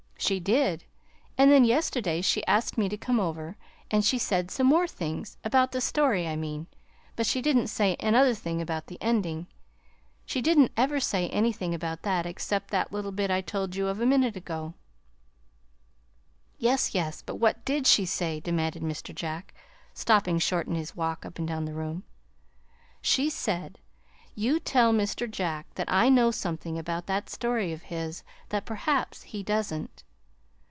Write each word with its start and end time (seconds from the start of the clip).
"She 0.23 0.39
did; 0.39 0.83
and 1.37 1.51
then 1.51 1.65
yesterday 1.65 2.21
she 2.21 2.45
asked 2.45 2.77
me 2.77 2.87
to 2.89 2.95
come 2.95 3.19
over, 3.19 3.57
and 3.89 4.05
she 4.05 4.19
said 4.19 4.49
some 4.51 4.67
more 4.67 4.87
things, 4.87 5.35
about 5.43 5.71
the 5.71 5.81
story, 5.81 6.25
I 6.27 6.35
mean, 6.37 6.67
but 7.17 7.25
she 7.25 7.41
didn't 7.41 7.67
say 7.67 7.97
another 7.99 8.35
thing 8.35 8.61
about 8.61 8.85
the 8.85 9.01
ending. 9.01 9.47
She 10.27 10.39
didn't 10.39 10.71
ever 10.77 10.99
say 11.01 11.27
anything 11.29 11.73
about 11.73 12.03
that 12.03 12.25
except 12.27 12.69
that 12.69 12.93
little 12.93 13.11
bit 13.11 13.31
I 13.31 13.41
told 13.41 13.75
you 13.75 13.87
of 13.87 13.99
a 13.99 14.05
minute 14.05 14.37
ago." 14.37 14.75
"Yes, 16.59 16.93
yes, 16.93 17.21
but 17.23 17.35
what 17.35 17.65
did 17.65 17.85
she 17.87 18.05
say?" 18.05 18.39
demanded 18.39 18.83
Mr. 18.83 19.13
Jack, 19.15 19.55
stopping 19.95 20.37
short 20.37 20.67
in 20.67 20.75
his 20.75 20.95
walk 20.95 21.25
up 21.25 21.39
and 21.39 21.47
down 21.47 21.65
the 21.65 21.73
room. 21.73 22.03
"She 23.01 23.27
said: 23.29 23.79
'You 24.35 24.59
tell 24.61 24.93
Mr. 24.93 25.29
Jack 25.29 25.73
that 25.73 25.91
I 25.91 26.09
know 26.09 26.29
something 26.29 26.77
about 26.77 27.07
that 27.07 27.27
story 27.29 27.73
of 27.73 27.81
his 27.81 28.23
that 28.49 28.65
perhaps 28.65 29.23
he 29.23 29.41
doesn't. 29.41 30.03